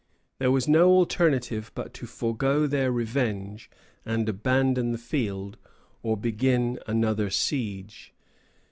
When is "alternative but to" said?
0.93-2.07